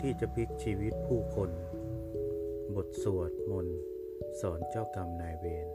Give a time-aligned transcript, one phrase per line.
[0.00, 1.50] ที่จะพลิกชีวิตผู้คน
[2.74, 3.78] บทสวดมนต์
[4.40, 5.68] สอนเจ้ากรรมนายเวร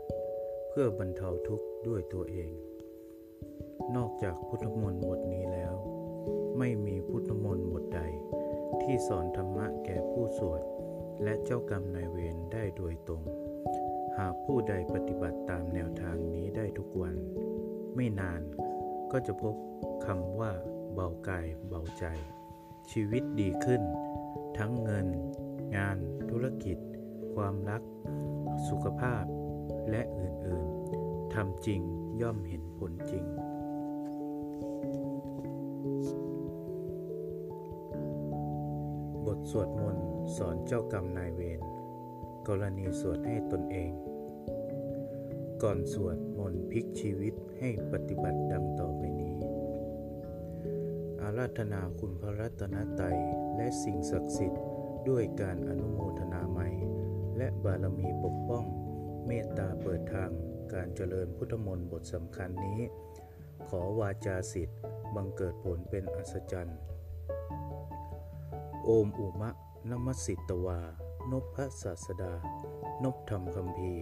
[0.70, 2.52] เพื่อบรรเทาทุกข์ด้วยตัวเอง
[3.96, 5.74] นอกจากพุทธมนต์บทนี้แล้ว
[6.58, 8.02] ไม่มีพุทธมนต์บทใด
[8.82, 10.62] ที่สอนธรรมะแก่ผู้สวด
[11.24, 13.24] และเจ้ากรรมนายเวรได้โดยตรง
[14.18, 17.16] หากผู้ใดปฏิบัติตามแนวทางนี้ได้ทุกวัน
[17.96, 18.42] ไม่นาน
[19.12, 19.56] ก็จะพบ
[20.06, 20.52] คำว่า
[20.94, 22.06] เบากายเบาใจ
[22.92, 23.82] ชีวิตดีขึ้น
[24.58, 25.08] ทั้งเงิน
[25.76, 25.98] งาน
[26.30, 26.78] ธุรกิจ
[27.36, 27.82] ความรัก
[28.68, 29.24] สุขภาพ
[29.90, 31.82] และอื่นๆทำจริง
[32.22, 33.26] ย่อมเห็นผลจริง
[39.26, 41.62] บทสวดมนต์สอนเจ้ากรรมนายเวร
[42.48, 43.92] กรณีสวดให้ตนเอง
[45.64, 49.45] ก่อนสวดมนต์พลิกชีวิตให้ปฏิบัติดังต่อไปนี้
[51.38, 53.20] ราธนาคุณพระรัตนตรัย
[53.56, 54.64] และสิ่งศักดิ์สิทธิ์
[55.10, 56.60] ด้วยการอนุโมทนาไม
[57.38, 58.66] และบารมีปกป้อง
[59.26, 60.32] เมตตาเปิดทาง
[60.74, 62.82] การเจริญพุทธมนต์บทสำคัญนี้
[63.70, 64.80] ขอวาจาสิทธิ์
[65.16, 66.80] บังเกิดผลเป็นอัศจรรย์
[68.84, 69.50] โอมอุมะ
[69.90, 70.82] นมัสสิตวา
[71.32, 72.34] นพพระศาสดา
[73.04, 73.94] นพธรรมคำพี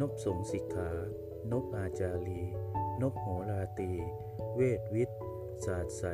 [0.00, 0.90] นพสงสิกขา
[1.50, 2.42] นพอาจารี
[3.00, 3.92] นพโหราตี
[4.56, 5.20] เวทวิทย์
[5.64, 6.04] ศาสตร์ใส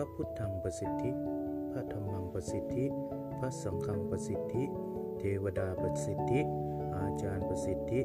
[0.00, 1.10] ระพุทธังประสิทธิ
[1.72, 2.84] พระธรรมังประสิทธิ
[3.38, 4.62] พระสังฆังประสิทธิ
[5.18, 6.40] เทวดาประสิทธิ
[6.96, 8.00] อาจารย์ประสิทธิ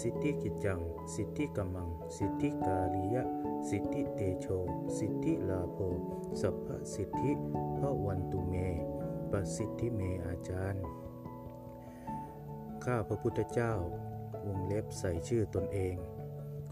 [0.00, 0.80] สิทธิกิจจัง
[1.14, 3.22] สิทธิกำมัง สิทธิกาลียะ
[3.70, 4.46] สิทธิเตโช
[4.98, 5.78] สิทธิลาโภ
[6.40, 7.30] สัพพสิทธิ
[7.78, 8.54] พระวันตุเม
[9.30, 10.84] ประสิทธิเมอาจารย์
[12.84, 13.72] ข้าพระพุทธเจ้า
[14.46, 15.96] วงเล็บใส่ชื่อตนเอง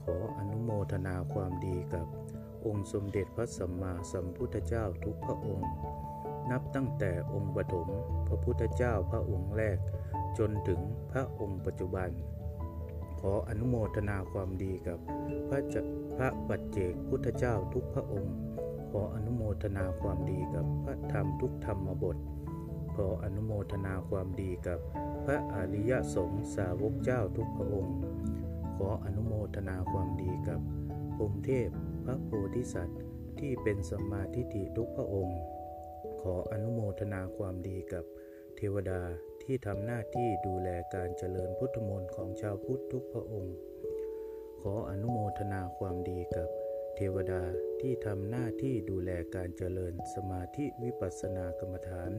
[0.00, 2.06] ขออนุโมทนาความดีกับ
[2.64, 5.70] องค์สมเด็จพระสัมมาสัมพุทธเจ้าทุกพระองค์
[6.50, 7.88] นับตั้งแต่องค์ปฐม
[8.28, 9.78] พระพุทธเจ้าพระองค์แรก
[10.38, 10.80] จนถึง
[11.12, 12.10] พระองค์ปัจจุบัน
[13.20, 14.98] ขออนุโมทนาความดีกับ
[15.48, 15.80] พระจะ
[16.16, 18.34] พระปัจเจกพุทธเจ้าทุกพระองค์
[18.90, 22.16] ขออนุโมทนาความดีกับพระธรรมทุกธรรมบท
[22.94, 24.78] ขออนุโมทนาความดีกับ
[25.24, 27.94] พระอริยสงฆ์สาวกเจ้าทุกพระองค์
[28.76, 30.60] ขออนุโมทนาความดีกับ
[31.14, 31.70] พรหมเทพ
[32.08, 33.00] ระโพธิสัตว์
[33.38, 35.40] ที่เป็นสมาทิฏฐิทุกพระองค์
[36.22, 38.04] ขออนุโมทนาความดีกับ
[38.56, 39.00] เทวดา
[39.42, 43.56] ที่ทำหน้าที่ดูแลการเจริญพุทธมนต์ของชาวพุทธทุกพระองค์
[44.62, 46.48] ขออนุโมทนาความดีกับ
[46.96, 47.42] เทวดา
[47.80, 52.10] ที่ทำหน้าที่ดูแลการเจริญสมาธิวิปัสสนากรรมฐาน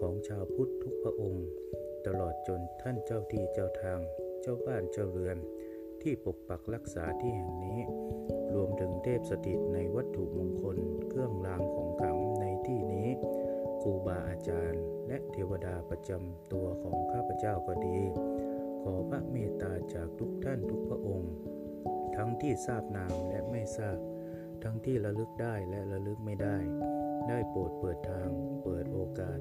[0.00, 1.46] ของชาวพุทธทุกพระองค์
[2.06, 4.00] ตลอดจนท่านเจ้าที่เจ้าทาง
[4.42, 5.38] เจ้าบ้านเจ้าเรือน
[6.02, 7.80] ที่ปกปักรักษาที่แห่งนี้
[8.54, 10.76] รวมถึงเทพสถิตในวัตถุมงคล
[11.08, 13.08] เครื่องรางของขลังในที่นี้
[13.82, 17.98] ครูบาอาจารย์ และเทวดาประจำตัวของข้าพเจ้าก็ดี
[18.82, 21.32] ขอพระเมตตาจากทุกท่านทุกพระองค์
[22.16, 23.98] ทั้งที่ทราบนามและไม่ทราบ
[24.62, 26.58] ทั้งที่ระลึกได้และระลึกไม่ได้
[27.28, 28.30] ได้โปรดเปิดทาง
[28.64, 29.38] เปิดโอกาส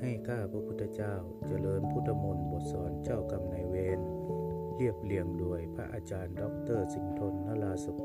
[0.00, 1.14] ให้ข้าพระพุทธเจ้า
[1.48, 4.00] เจริญพุทธมนต์บทสอนเจ้ากรรมนายเวร
[4.76, 6.42] เรียบเรียงโดยพระอาจารย์ ด
[6.78, 8.02] ร สิงห์ทนนราสโภ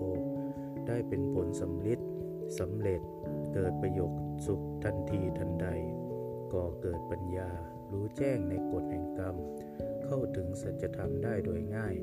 [0.88, 1.99] ได้เป็นผลสำลิด
[2.59, 3.01] สำเร็จ
[3.53, 5.67] เกิดประโยชน์สุขทันทีทันใด
[6.53, 7.49] ก่อเกิดปัญญา
[7.91, 9.35] รู้แจ้งในกฎแห่งกรรม
[10.05, 11.95] เข้าถึงสัจธรรมได้โดยง่าย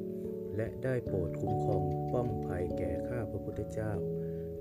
[0.56, 1.82] และได้โปรดคุ้มครอง
[2.12, 3.92] ป้องภัยแก่ข้าพระพุทธเจ้า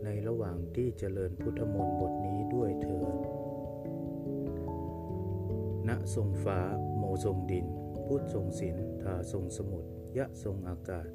[0.03, 3.15] ในระหว่างที่เจริญพุทธมนต์บทนี้ด้วยเถิด
[5.87, 6.59] ณทรงฟ้า
[6.97, 7.65] โมทรงดิน
[8.07, 11.07] พุทธทรงศิลทาทรงสมุทรยะทรงอากาศ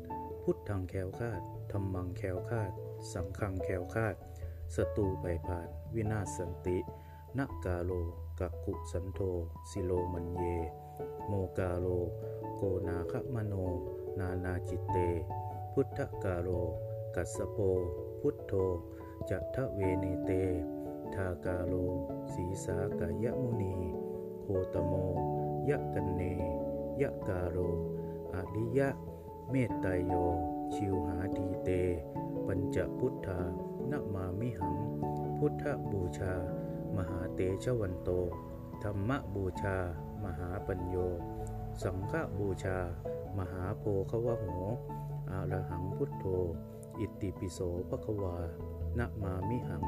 [0.42, 1.40] พุทธังแคล้วคาด
[1.72, 2.72] ธรรมังแคล้วคาด
[3.12, 4.14] สังฆังแคล้วคาด
[4.74, 6.78] ศัตรูภัยพาล วินาศสันติ
[7.38, 7.90] นะกาโล
[8.40, 9.20] กะกุสันโธ
[9.70, 10.42] สิโรมัชเฌ
[11.28, 11.86] โมกาโล
[12.56, 13.54] โกนาคมโน
[14.18, 14.96] นานาจิตเต
[15.72, 16.48] พุทธกาโล
[17.14, 17.58] กัสสะโป
[18.20, 18.52] พุทโธ
[19.30, 20.30] จะ ทะเวเนเต
[21.14, 21.74] ธากาโล
[22.32, 23.76] สีสากายมุนี
[24.40, 24.92] โคตโม
[25.68, 26.22] ยะกันเน
[27.00, 27.58] ยะกาโร
[28.34, 28.88] อริยะ
[29.50, 30.14] เมตไตโย
[30.74, 31.70] ชิวหาทีเต
[32.46, 33.40] ปัญจพุทธา
[33.90, 34.76] นะมามิหัง
[35.38, 36.32] พุทธบูชา
[36.96, 38.10] มหาเตชะวันโต
[38.82, 39.76] ธรรมบูชา
[40.24, 40.96] มหาปัญโย
[41.82, 42.78] สังฆบูชา
[43.38, 44.46] มหาโพควโห
[45.30, 46.24] อารหังพุทโธ
[46.98, 48.36] อิติปิโสภควา
[48.98, 49.84] นะมามิหัง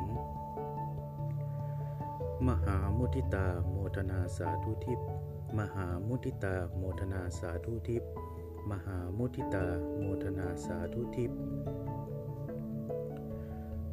[2.46, 5.00] มหามุทิตาโมทนาสาธุทิพ
[5.58, 8.02] มหามุทิตาโมทนาสาธุทิพ
[8.70, 9.66] มหามุทิตา
[9.98, 11.40] โมทนาสาธุทิพย์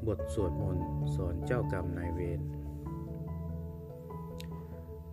[0.08, 0.86] บทสวดมนต์
[1.16, 2.42] สอนเจ้ากรรมนายเวร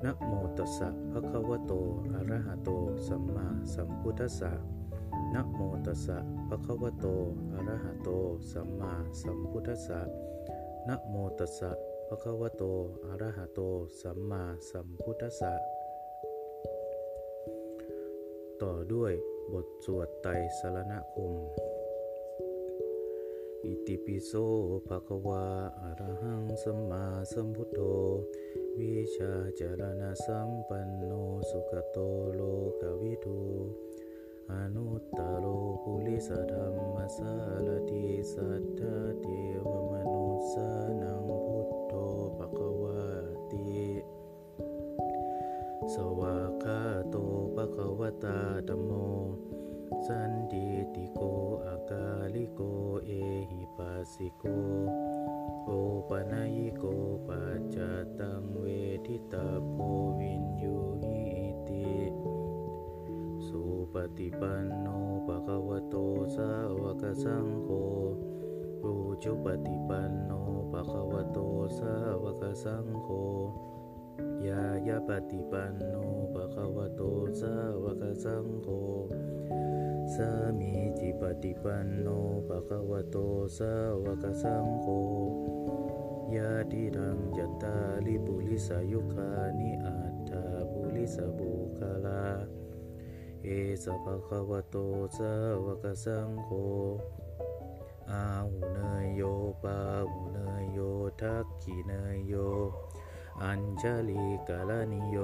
[0.05, 1.73] นะโมตัสสะภะคะวะโต
[2.13, 2.71] อะระหะโต
[3.07, 4.53] สัมมาสัมพุทธัสสะ
[5.35, 6.19] นะโมตัสสะ
[6.49, 7.07] ภะคะวะโต
[7.53, 8.09] อะระหะโต
[8.53, 8.93] สัมมา
[9.23, 10.01] สัมพุทธัสสะ
[10.89, 11.71] นะโมตัสสะ
[12.09, 12.63] ภะคะวะโต
[13.07, 13.61] อะระหะโต
[14.01, 15.53] สัมมาสัมพุทธัสสะ
[18.63, 19.15] ต่อด้วย
[19.53, 21.33] บทสวดไตรสรณคม
[23.65, 24.33] อิติปิโส
[24.87, 25.47] ภะคะวา
[25.81, 27.81] อะระหังสัมมาสัมพุทโธ
[28.79, 31.13] วิชาจารณสัมปันโน
[31.51, 31.97] สุขโต
[32.35, 32.41] โล
[32.81, 33.41] กวิทู
[34.53, 35.47] อนุตตโร
[35.83, 37.35] ปุริสธรรมสา
[37.67, 39.27] รติสัทธาเท
[39.69, 40.71] วมนุสา
[41.03, 41.95] นังพุทโธ
[42.37, 43.03] ภะคะวา
[43.51, 43.71] ติ
[45.95, 48.91] สวากาโตะคะวตาธัมโม
[50.07, 51.21] สันติติโก
[51.67, 52.61] อากาลิโก
[53.05, 53.11] เอ
[53.51, 54.45] หิปัสสิโก
[55.67, 55.71] โอ
[56.09, 56.85] ปนัยโก
[57.27, 57.77] ปัจจ
[58.19, 58.65] ตังเว
[59.07, 59.75] ทิตาโพ
[60.19, 61.23] วินยูหิ
[61.69, 61.91] ติ
[63.47, 64.87] สุปฏิปันโน
[65.27, 65.95] ภะคะวะโต
[66.37, 66.51] สา
[66.83, 67.69] วกสังโฆ
[68.85, 70.33] รูจุปฏิปันโน
[70.73, 71.39] ภะคะวะโต
[71.79, 73.09] สาวกสังโฆ
[74.47, 75.95] ยายาปฏิปันโน
[76.33, 77.03] ภะคะวะโต
[77.41, 78.69] สาวกสังโฆ
[80.15, 82.09] สามีจิปฏิปันโน
[82.49, 83.17] ภะคะวะโต
[83.59, 84.87] สาวกสังโฆ
[86.37, 87.77] ยาติรังจัตตา
[88.07, 92.25] ลิปุลิสายุคานิอัตถาปุริสบุคลา
[93.45, 93.49] เอ
[93.85, 94.77] สะภะคะวะโต
[95.19, 95.33] สา
[95.65, 96.51] วกสังโฆ
[98.11, 99.23] อาหุเนยโย
[99.63, 99.79] ปา
[100.11, 100.79] หุเนยโย
[101.21, 102.35] ทักขิเนยโย
[103.43, 105.17] อัญชลีกาลานิโย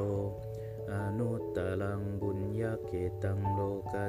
[0.93, 2.93] อนุตตรังบุญญาเก
[3.23, 3.61] ตังโล
[3.93, 4.07] กั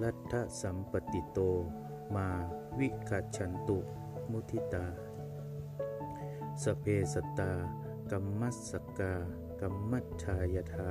[0.00, 1.38] ลัทธสัมปติโต
[2.14, 2.28] มา
[2.78, 3.78] วิคัจฉันตุ
[4.30, 4.86] มุทิตา
[6.62, 6.84] สเพ
[7.14, 7.52] สตา
[8.10, 9.14] กัมมัสสกา
[9.60, 10.90] กัมมัชชายทา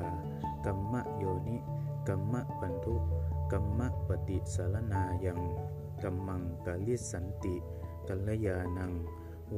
[0.66, 1.58] กัมมะโยนิ
[2.08, 2.96] กัมมะปันทุ
[3.52, 5.40] กัมมะปฏิสารนายัง
[6.04, 7.56] กัมมังกาลิสันติ
[8.08, 8.92] กัลยานัง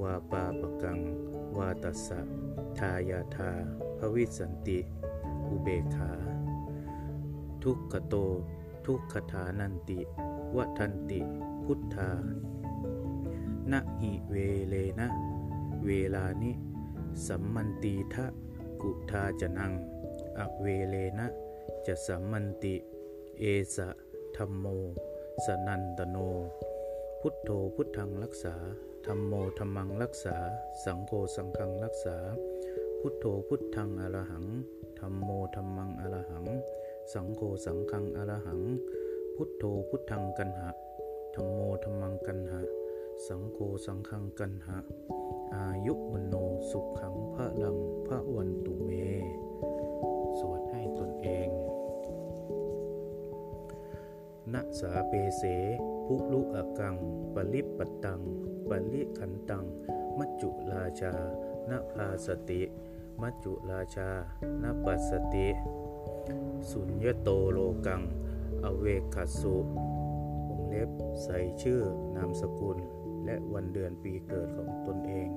[0.01, 0.99] วาปาปกัง
[1.57, 2.19] วาตัสสะ
[2.77, 3.51] ทายาทา
[3.97, 4.79] ภวิสันติ
[5.47, 6.11] อุเบขา
[7.63, 8.15] ทุกขโต
[8.85, 9.99] ทุกขฐานันติ
[10.55, 11.21] วัทันติ
[11.63, 12.11] พุทธา
[13.71, 14.35] นะหิเว
[14.69, 15.07] เลนะ
[15.85, 16.51] เวลานิ
[17.27, 18.25] สัมมันตีทะ
[18.81, 19.71] กุทาจะนัง
[20.37, 21.27] อเวเลนะ
[21.85, 22.75] จะสัมมันติ
[23.39, 23.43] เอ
[23.75, 23.89] สะ
[24.37, 24.65] ธรรมโม
[25.45, 26.17] สนันตโน
[27.21, 28.55] พุทโธพุทธังรักษา
[29.05, 30.37] ธรรมโมธรรมังรักษา
[30.83, 32.17] สังโฆสังฆังรักษา
[32.99, 34.45] พุทโธพุทธังอรหัง
[34.99, 36.45] ธรรมโมธรรมังอรหัง
[37.11, 38.61] สังโฆสังฆังอรหัง
[39.35, 40.69] พุทโธพุทธังกันหะ
[41.33, 42.61] ธรรมโมธรรมังกันหะ
[43.27, 44.77] สังโฆสังฆังกันหะ
[45.55, 46.35] อายุวันโน
[46.71, 48.89] สุขขังพระลังพระวันตุเม
[50.39, 51.49] สวดให้ตนเอง
[54.53, 55.43] นะสาเปเส
[56.05, 56.95] ภุลุอกัง
[57.35, 58.21] ปลิปปตัง
[58.69, 59.65] ปลิขันตัง
[60.17, 61.13] มัจจุราชา
[61.69, 62.61] นะพาสติ
[63.21, 64.09] มัจจุราชา
[64.63, 65.47] นะปัสสติ
[66.71, 68.01] สุญญโตโลกัง
[68.63, 69.55] อเวคัสุ
[70.49, 70.89] วงเล็บ
[71.23, 71.81] ใส่ชื่อ
[72.15, 72.77] นามสกุล
[73.25, 75.29] และวันเดือนปีเกิดของตนเอง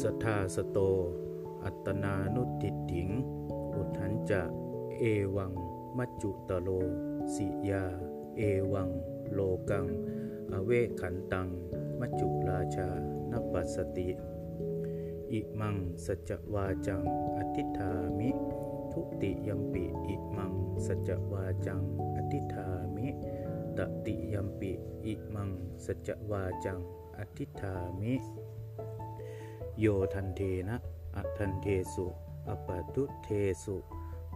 [0.00, 0.78] สทาสโต
[1.64, 3.08] อัตนานุติถิง
[3.74, 4.42] อุทันจะ
[4.98, 5.02] เอ
[5.36, 5.52] วัง
[5.98, 6.68] มัจจุตโล
[7.34, 7.84] สิยา
[8.36, 8.42] เอ
[8.72, 8.90] วัง
[9.32, 9.86] โลกัง
[10.52, 10.70] อเว
[11.00, 11.48] ขันตัง
[12.00, 12.88] มัจจุราชา
[13.30, 14.08] นปัสสติ
[15.32, 17.02] อิมัง สัจวาจัง
[17.36, 18.30] อธิธามิ
[19.22, 20.52] ติยมปิอิมัง
[20.86, 21.80] สัจวาจัง
[22.16, 23.08] อธิธามิ
[23.76, 24.72] ตติยมปิ
[25.06, 25.50] อิมัง
[25.84, 26.78] สัจวาจัง
[27.18, 28.14] อธิธามิ
[29.78, 30.76] โยทันเทนะ
[31.16, 32.06] อัทันเทสุ
[32.48, 33.28] อปะทุเท
[33.64, 33.76] สุ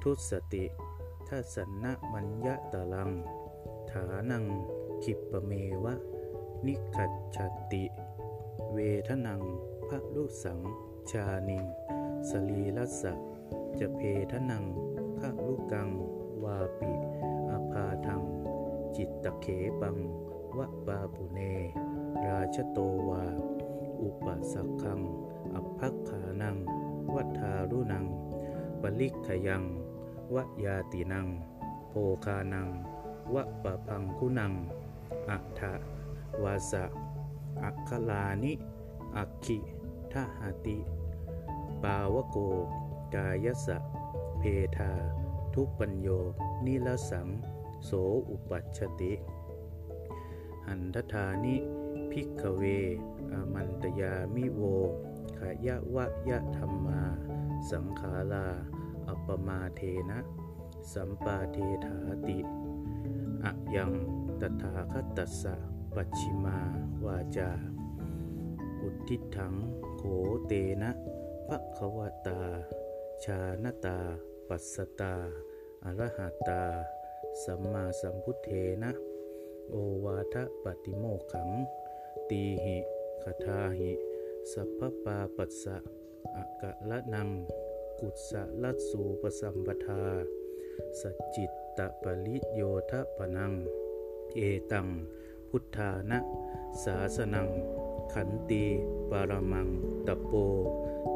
[0.02, 0.64] ทุสติ
[1.28, 3.10] ทัสนะมัญญะตะลัง
[3.90, 4.44] ฐานัง
[5.02, 5.52] ขิปปเม
[5.84, 5.94] วะ
[6.66, 7.38] นิขัดช
[7.72, 7.84] ติ
[8.72, 9.40] เวทนัง
[9.88, 10.60] พระลุสัง
[11.10, 11.64] ชานิง
[12.28, 13.31] สลีลัสสะ
[13.80, 14.00] จะเพ
[14.32, 14.64] ทนัง
[15.16, 15.88] พระลุกัง
[16.44, 16.92] วาปิ
[17.50, 18.22] อาภาทัง
[18.96, 19.46] จิตตะเข
[19.80, 19.96] ปัง
[20.58, 21.40] วะปาปุเน
[22.26, 23.24] ราชโตวา
[24.00, 25.00] อุปสักขัง
[25.54, 26.56] อภักขานัง
[27.14, 28.04] วัฏารุนัง
[28.80, 29.62] ปลิกขยัง
[30.34, 31.26] วะยาตินัง
[31.88, 32.68] โภคานัง
[33.34, 34.52] วะปะพังคุนัง
[35.30, 35.72] อัทะ
[36.42, 36.84] วาสะ
[37.62, 38.52] อัคลานิ
[39.16, 39.58] อักขิ
[40.12, 40.78] ทหาติ
[41.82, 42.36] ปาวโก
[43.14, 43.78] กายสะ
[44.38, 44.42] เพ
[44.76, 44.92] ทา
[45.54, 46.08] ทุปัญโย
[46.66, 47.28] นิลสัง
[47.84, 47.90] โส
[48.30, 49.12] อุปัชติ
[50.66, 51.56] หันทธานิ
[52.10, 52.62] พิกเว
[53.32, 54.60] อมันตยามิโว
[55.38, 57.02] ขยะวะยะธรรมา
[57.70, 58.46] สังขาลา
[59.08, 60.18] อัปมาเทนะ
[60.92, 61.96] สัมปาเทถา
[62.28, 62.38] ติ
[63.44, 63.92] อะยัง
[64.40, 65.54] ตถาคตัสสะ
[65.94, 66.58] ปัจฉิมา
[67.04, 67.50] วาจา
[68.80, 69.54] อุทิถัง
[69.96, 70.02] โข
[70.46, 70.52] เต
[70.82, 70.90] นะ
[71.48, 72.42] ภะคะวตา
[73.24, 73.98] ชานตา
[74.48, 75.14] ปัสสตา
[75.84, 76.62] อรหัตตา
[77.42, 78.48] สัมมาสัมพุทเท
[78.82, 78.92] นะ
[79.70, 79.74] โอ
[80.04, 81.50] วาทปฏิโมขัง
[82.30, 82.78] ตีหิ
[83.22, 83.92] คทาหิ
[84.52, 85.76] สัพพปาปัสสะ
[86.36, 87.28] อากะละนัง
[87.98, 88.30] กุศ
[88.62, 90.04] ลสูปสัมปทา
[91.00, 92.60] สจจิตตปริโย
[92.90, 93.52] ทปนัง
[94.34, 94.40] เอ
[94.72, 94.88] ตัง
[95.48, 96.18] พุทธานะ
[96.82, 97.48] สาสนัง
[98.12, 98.64] ขันตี
[99.10, 99.68] ปารมัง
[100.06, 100.32] ตะโป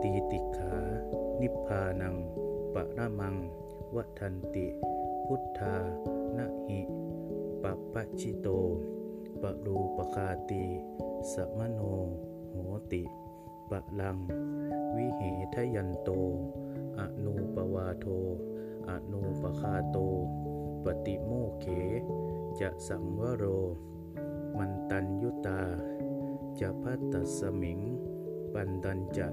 [0.00, 0.76] ตีติขา
[1.40, 2.16] นิพพานัง
[2.74, 3.36] ปรมัง
[3.94, 4.66] วัฏันติ
[5.26, 5.76] พุทธา
[6.36, 6.80] นะหิ
[7.62, 8.48] ปะปะชิโต
[9.42, 10.64] ปะรูปคาตี
[11.32, 11.80] สมโน
[12.50, 12.56] โห
[12.92, 13.02] ติ
[13.70, 14.18] ปะลัง
[14.94, 15.22] วิเห
[15.54, 16.10] ทยันโต
[16.98, 18.06] อนูปวาโท
[18.88, 19.96] อนูปคาโต
[20.84, 21.66] ปฏิโมเข
[22.60, 23.44] จะสังวโร
[24.56, 25.62] มันตัญยุตา
[26.60, 27.80] จะพัตตสมิง
[28.52, 29.28] ปันตัญจะ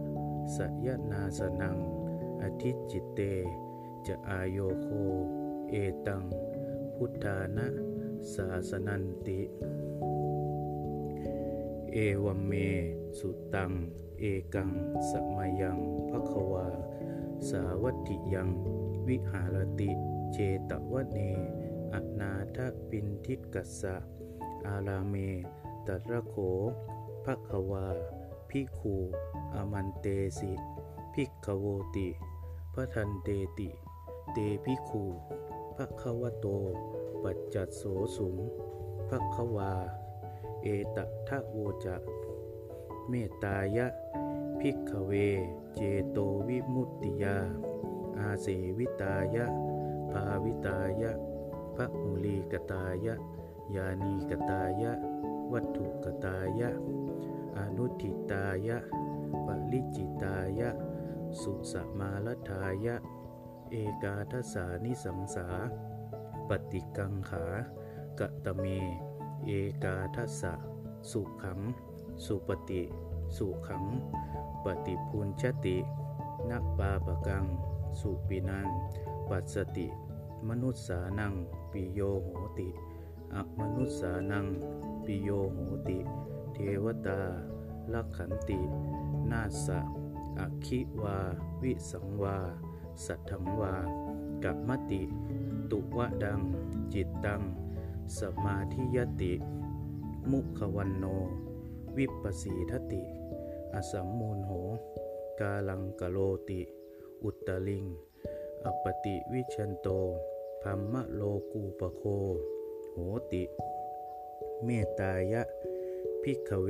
[0.55, 1.77] สยนาสนัง
[2.43, 3.19] อธิจิตเต
[4.07, 4.87] จะอายโยโค
[5.69, 5.73] เอ
[6.07, 6.23] ตัง
[6.95, 7.67] พุทธานะ
[8.33, 9.41] สาสนันติ
[11.91, 12.51] เอวัมเม
[13.17, 13.71] สุตัง
[14.19, 14.23] เอ
[14.53, 14.69] กัง
[15.09, 16.67] สมายังภควา
[17.49, 18.49] สาวัตถิยัง
[19.07, 19.91] วิหารติ
[20.33, 20.37] เจ
[20.69, 21.19] ตวเน
[21.93, 22.57] อนาท
[22.89, 23.95] ปินทิกัสสะ
[24.65, 25.15] อาราเม
[25.87, 26.35] ตระโข
[27.25, 27.87] ภควา
[28.49, 28.95] พิคู
[29.53, 30.05] อมันเต
[30.39, 30.51] สิ
[31.13, 32.09] พิกขโวติ
[32.77, 33.69] พระทันเตติ
[34.33, 35.03] เตพิคู
[35.75, 36.47] ภควโต
[37.23, 37.83] ปัจจัดโส
[38.17, 38.35] สุง
[39.09, 39.73] ภควา
[40.61, 41.95] เอตทะโวจะ
[43.09, 43.13] เม
[43.43, 43.87] ตายะ
[44.59, 45.11] พิกเว
[45.75, 45.79] เจ
[46.11, 47.37] โตวิมุตติยา
[48.17, 49.45] อาเสวิตายะ
[50.11, 51.11] ภาวิตายะ
[51.75, 53.15] พระมุลีกตายะ
[53.75, 54.91] ยานีกตายะ
[55.51, 56.69] วัตถุกตายะ
[57.57, 58.77] อนุทิตายะ
[59.45, 60.71] ปริจิตายะ
[61.41, 62.95] สุสมาลทายะ
[63.71, 65.47] เอกาทสานิสังสา
[66.49, 67.45] ปฏิกังขา
[68.19, 68.65] กะตะเม
[69.45, 69.51] เอ
[69.83, 70.53] กาทสะ
[71.11, 71.59] สุขัง
[72.25, 72.83] สุปฏิ
[73.37, 73.85] สุขัง
[74.65, 75.77] ปฏิพุนชติ
[76.51, 77.45] นักปาปกัง
[77.99, 78.67] สุปินัง
[79.29, 79.87] ปัสสติ
[80.47, 81.33] มนุษสานัง
[81.71, 82.69] ปิโยโหติ
[83.33, 84.45] อมนุษสานัง
[85.05, 85.57] ปิโยโห
[85.89, 85.99] ติ
[86.53, 87.19] เทวตา
[87.93, 88.59] ลักขันติ
[89.31, 89.79] นาสะ
[90.39, 91.17] อคิวา
[91.61, 92.37] วิสังวา
[93.05, 93.73] สัทถังวา
[94.43, 95.01] กับมติ
[95.71, 96.41] ตุวะฏัง
[96.93, 97.41] จิตตัง
[98.19, 99.33] สมาธิยติ
[100.31, 101.05] มุขวัณโณ
[101.97, 103.03] วิปปสีทติ
[103.73, 104.51] อสัมมูฬโห
[105.39, 106.17] กาลังกะโร
[106.49, 106.61] ติ
[107.23, 107.85] อุตตริง
[108.65, 109.87] อัปปฏิวิชฌันโต
[110.63, 111.21] พรหมโล
[111.51, 112.03] กูปโค
[112.91, 112.97] โห
[113.31, 113.43] ติ
[114.63, 115.43] เมตตายะ
[116.21, 116.69] ภิกขเว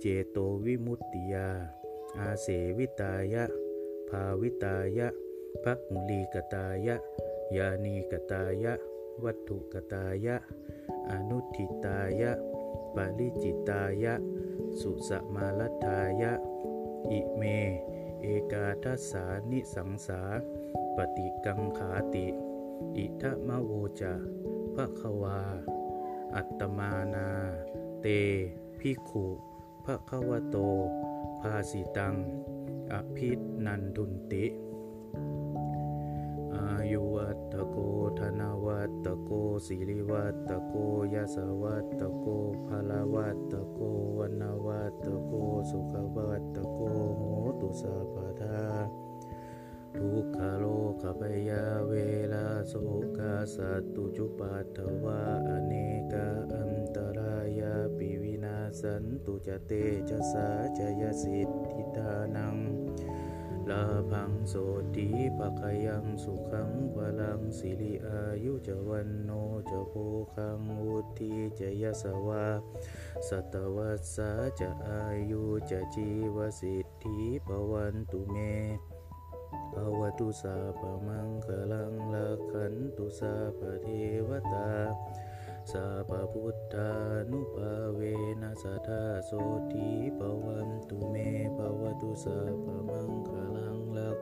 [0.00, 1.48] เจโตวิมุตติยา
[2.18, 2.46] อาเส
[2.78, 3.44] วิตายะ
[4.08, 5.08] ภาวิตายะ
[5.64, 6.96] พักมุลีกตายะ
[7.56, 8.74] ยานีกตายะ
[9.24, 10.36] วัตถุกตายะ
[11.10, 12.32] อนุทิตายะ
[12.94, 14.14] ปาริจิตายะ
[14.80, 16.32] สุสมาลทายะ
[17.10, 17.42] อิเม
[18.20, 20.22] เอกาทัสสานิสังสา
[20.96, 22.26] ปฏิกังขาติ
[22.96, 24.14] อิทะมะโวจะ
[24.74, 25.40] ภะควา
[26.34, 27.28] อัตตมานา
[28.00, 28.06] เต
[28.78, 29.26] พิขุ
[29.84, 30.56] ภะควโต
[31.48, 32.14] ภาสิตัง
[32.92, 33.30] อภิ
[33.66, 34.46] นันทุนติ
[36.54, 37.76] อายุวัตโก
[38.18, 39.30] ธนวัตโก
[39.66, 40.74] สิริวัตโก
[41.14, 42.26] ยสวัตโก
[42.66, 43.80] พลวัตโก
[44.18, 45.32] วันวัตโก
[45.70, 46.80] สุขวัตโก
[47.16, 47.22] โห
[47.60, 48.60] ตุสัพพทา
[49.96, 50.64] ทุกขโล
[51.02, 51.94] กปยาเว
[52.32, 52.74] ลาโส
[53.16, 55.72] กาสัตตุจุปัตถวาอเน
[56.12, 56.73] กาอัน
[58.80, 59.72] สันตุจเต
[60.10, 62.56] จะสาจยสิทธิทานัง
[63.70, 64.54] ลาพังโส
[64.94, 69.30] ตีปะคยังสุขังพลังสิริอายุจวันโน
[69.70, 69.94] จะโพ
[70.34, 72.46] คังวุธีจะยสวา
[73.28, 78.36] สัตวัสสาจะอายุจะจีวสิทธิปวันตุเม
[79.72, 83.86] ภวตุสาปมังคลังลาขันตุสาปเท
[84.28, 84.70] วตา
[85.72, 86.92] สัพพุทธา
[87.30, 88.00] นุภาเว
[88.42, 89.30] นัสทาโส
[89.72, 91.14] ติปวันตุเม
[91.56, 94.18] ภวตุสัพมังคลังลัก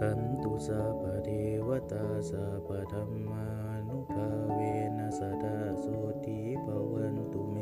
[0.00, 1.30] ขันตุสัพเท
[1.66, 3.48] วตาสัพธรรมา
[3.88, 4.58] นุภาเว
[4.98, 5.86] นัสทาโส
[6.24, 7.56] ติปวันตุเม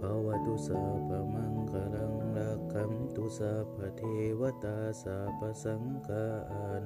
[0.00, 4.02] ภวตุสัพมังคลังลักขันตุสัพเท
[4.40, 6.26] วตาสัพสังฆา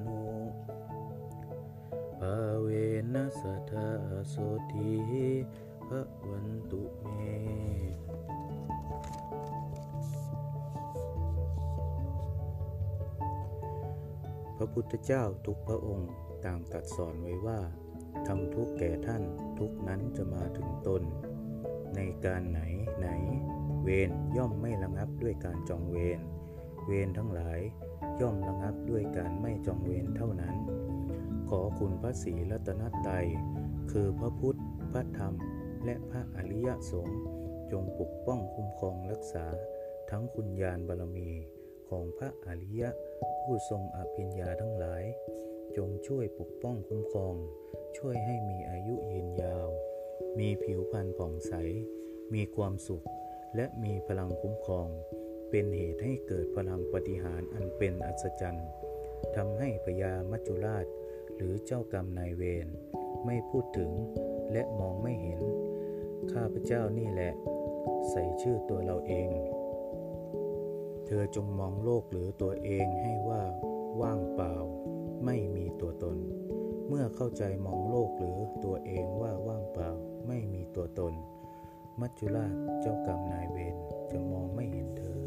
[0.05, 0.34] นุ
[3.39, 3.89] สทา
[4.29, 4.35] โส
[4.71, 4.91] ติ
[5.87, 5.89] ภ
[6.29, 7.19] วันตุเม
[14.57, 16.11] พระพุทธเจ้าทุกพระองค์
[16.45, 17.59] ต่างตรัสสอนไว้ว่า
[18.27, 19.23] ทำทุกแก่ท่าน
[19.59, 21.03] ทุกนั้นจะมาถึงตน
[21.95, 22.61] ในการไหน
[22.99, 23.07] ไหน
[23.83, 26.19] เวรย่อมไม่ระงับด้วยการจองเวร
[26.85, 27.59] เวรทั้งหลาย
[28.21, 30.55] ย่อมระงับด้วยการไม่จองเวรเท่านั้น
[31.49, 33.27] ขอคุณพระศรีรัตนตรัย
[33.91, 34.59] คือพระพุทธ
[34.91, 35.33] พระธรรม
[35.85, 37.19] และพระอริยสงฆ์
[37.71, 39.45] จงปกป้องคุ้มครองรักษา
[40.09, 41.29] ทั้งคุณญาณบารมี
[41.89, 42.89] ของพระอริยะ
[43.43, 45.03] ผู้ทรงอภิญญาทั้งหลาย
[45.77, 47.35] จงช่วยปกป้องคุ้มครอง
[47.97, 49.69] ช่วยให้มีอายุยืนยาว
[50.39, 51.53] มีผิวพรรณผ่องใส
[52.33, 53.05] มีความสุข
[53.55, 54.87] และมีพลังคุ้มครอง
[55.49, 58.67] เป็นเหตุให้เกิดพลังปฏิหารอันเป็นอัศจรรย์
[59.35, 60.85] ทำให้พญามัจจุราช
[61.35, 62.67] หรือเจ้ากรรมนายเวร
[63.25, 63.91] ไม่พูดถึง
[64.51, 65.41] และมองไม่เห็น
[66.31, 67.33] ข้าพเจ้านี่แหละ
[68.09, 69.29] ใส่ชื่อตัวเราเอง
[71.05, 73.43] เธอจงมองโลกหรือตัวเองให้ว่า
[74.01, 74.55] ว่างเปล่า
[75.25, 76.17] ไม่มีตัวตน
[76.87, 79.91] เมื่อเข้าใจมองโลกหรือตัวเองว่าว่างเปล่า
[80.27, 81.13] ไม่มีตัวตน
[82.01, 83.75] มัจจุราชเจ้ากรรมนายเวร
[84.11, 85.19] จะมองไม่เห็นเธอ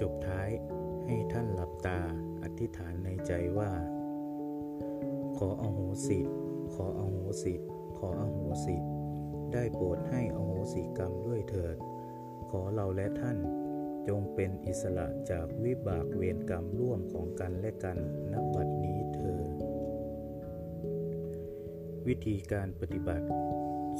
[0.00, 0.50] จบท้าย
[1.06, 2.00] ให้ท่านหลับตา
[2.42, 3.70] อธิษฐานในใจว่า
[5.36, 6.20] ขออโหสิ
[6.74, 7.54] ขออโหสิ
[7.98, 8.76] ขออโหสิ
[9.52, 11.76] ได้โปรดให้อโหสิกรรมด้วยเถิด
[12.50, 13.38] ขอเราและท่าน
[14.08, 17.98] จงเป็นอิสระจากวิบากเวรกรรมร่วมของกันและกัน
[18.32, 19.48] ณบัดนี้เถิด
[22.06, 23.26] วิธีการปฏิบัติ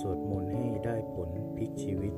[0.00, 2.14] สวดมนต์ให้ได้ผลพลิกชีวิต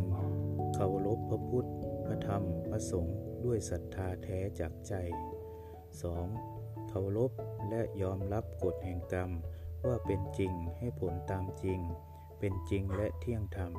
[0.00, 0.74] 1.
[0.74, 1.68] เคารพพระพุทธ
[2.06, 4.94] พระธรรม พระสงฆ์ ด้วยศรัทธาแท้จากใจ
[6.12, 6.88] 2.
[6.88, 7.32] เคารพ
[7.68, 9.30] และยอมรับกฎแห่งกรรม
[9.86, 11.80] ว่าเป็นจริงให้ผลตามจริง
[12.38, 13.72] เป็นจริงและเที่ยงธรรม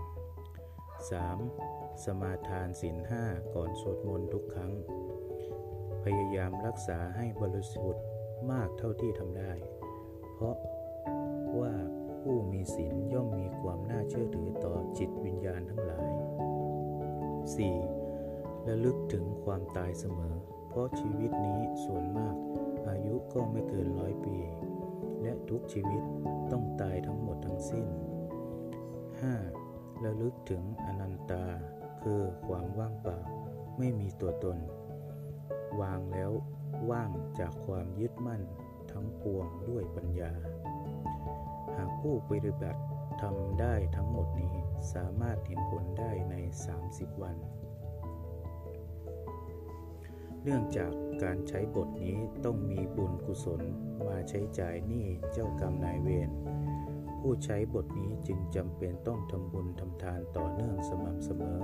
[1.19, 2.03] 3.
[2.03, 3.23] สมาทานศีลห้า
[3.56, 4.73] ก่อนสวดมนต์ทุกครั้ง
[6.03, 8.03] พยายามรักษาให้บริสุทธิ์
[8.51, 9.53] มากเท่าที่ทำได้
[10.34, 10.58] เพราะ
[11.60, 11.73] ว่า
[12.21, 17.96] ผู้มีศีลย่อมมีความน่าเชื่อถือต่อจิตวิญญาณทั้งหลาย 4.
[18.67, 20.36] ระลึกถึงความตายเสมอ
[20.69, 22.36] เพราะชีวิตนี้ส่วนมาก
[22.89, 24.38] อายุก็ไม่เกินร้อยปี
[25.21, 26.03] และทุกชีวิต
[26.51, 27.88] ต้องตายทั้งหมดทั้งสิ้น
[29.36, 30.03] 5.
[30.06, 31.45] ระลึกถึงอนันตา
[32.03, 33.19] คือความว่างเปล่า
[33.77, 34.58] ไม่มีตัวตน
[35.82, 36.32] วางแล้ว
[36.91, 38.43] ว่างจากความยึดมั่น
[38.91, 40.34] ทั้งปวงด้วยปัญญา
[41.75, 42.82] หากผู้ปฏิบัติ
[43.21, 44.56] ทำได้ทั้งหมดนี้
[44.93, 46.36] สามารถเห็นผลได้ใน
[46.77, 47.38] 30 วัน
[50.49, 53.62] เนื่องจากการใช้บทนี้ต้องมีบุญกุศล
[54.07, 56.29] มาใช้จ่ายหนี้เจ้ากรรมนายเวร
[57.19, 61.62] ผู้ใช้บทนี้จึงจำเป็นต้องทำบุญทำทานต่อเนื่องสม่ำเสมอ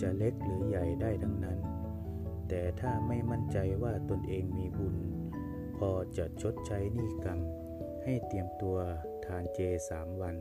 [0.00, 1.58] จะเล็กหรือใหญ่ได้ทั้งนั้น
[2.48, 4.96] แต่ถ้าไม่มั่นใจว่าตนเองมีบุญ
[5.78, 7.40] พอจะชดใช้หนี้กรรม
[8.04, 8.76] ให้เตรียมตัว
[9.26, 10.36] ทานเจสามวัน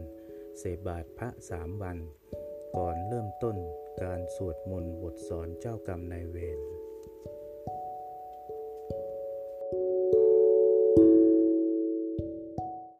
[0.57, 1.97] เสบาทพระสามวัน
[2.75, 3.57] ก่อนเริ่มต้น
[4.01, 6.72] การสวดมนต์บทสอนเจ้ากรรมนายเวร